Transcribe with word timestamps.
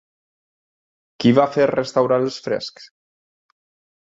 Qui 1.23 1.33
va 1.41 1.45
fer 1.57 1.67
restaurar 1.73 2.19
els 2.25 2.41
frescs? 2.47 2.89